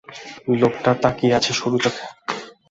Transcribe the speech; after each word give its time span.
লোকটি 0.61 0.91
তাকিয়ে 1.03 1.35
আছে 1.37 1.51
সরু 1.59 1.77
চোখে। 1.83 2.05